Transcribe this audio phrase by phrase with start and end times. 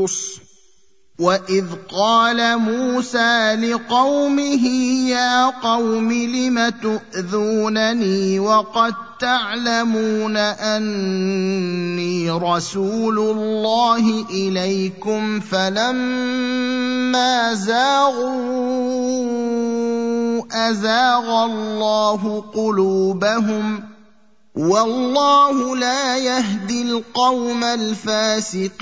[0.00, 0.40] مرصوص
[1.18, 4.66] وإذ قال موسى لقومه
[5.08, 16.84] يا قوم لم تؤذونني وقد تعلمون أني رسول الله إليكم فلما
[17.54, 18.40] زاغوا
[20.52, 23.82] أزاغ الله قلوبهم
[24.60, 28.80] والله لا يهدي القوم الفاسقين.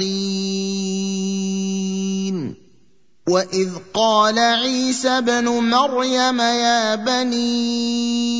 [3.28, 8.38] وإذ قال عيسى ابن مريم يا بني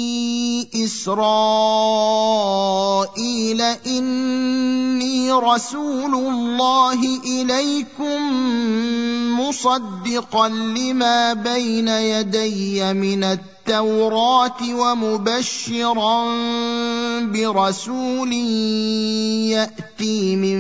[0.85, 2.01] إسرائيل
[3.87, 8.21] إني رسول الله إليكم
[9.41, 13.25] مصدقا لما بين يدي من
[13.69, 16.25] التوراة ومبشرا
[17.21, 18.33] برسول
[19.53, 20.59] يأتي من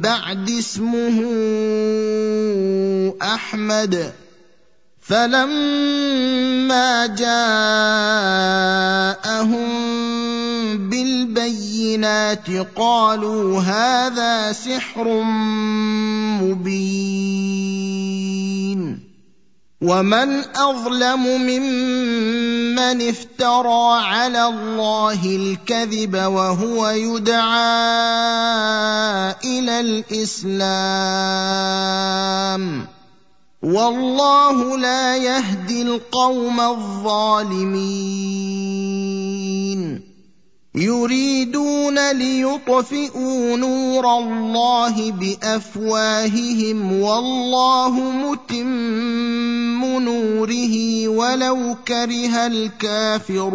[0.00, 1.18] بعد اسمه
[3.22, 4.12] أحمد.
[5.02, 7.34] فلما جاءهم
[10.88, 15.22] بالبينات قالوا هذا سحر
[16.40, 17.84] مبين.
[19.84, 27.44] ومن اظلم ممن افترى على الله الكذب وهو يدعى
[29.44, 30.64] إلى الاسلام
[33.62, 38.14] والله لا يهدي القوم الظالمين
[40.76, 53.54] يريدون ليطفئوا نور الله بأفواههم والله متم نوره ولو كره الكافرون.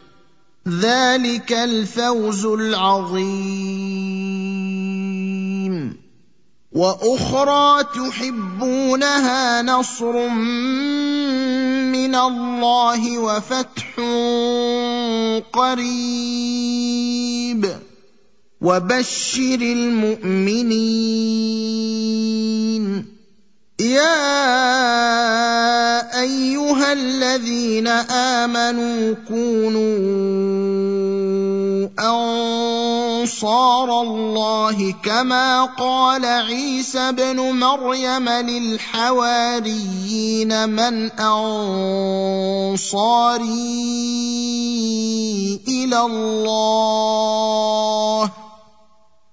[0.67, 4.01] ذلك الفوز العظيم
[6.71, 10.27] وأخرى تحبونها نصر
[11.89, 13.99] من الله وفتح
[15.53, 17.01] قريب
[18.61, 21.11] وبشر المؤمنين
[23.79, 24.41] يا
[26.21, 30.40] ايها الذين امنوا كونوا
[32.11, 39.89] أنصار الله كما قال عيسى ابن مريم للحواريين
[40.69, 41.61] من أنصاري
[45.67, 47.11] إلى الله؟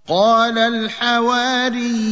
[0.09, 2.09] قال الحواريون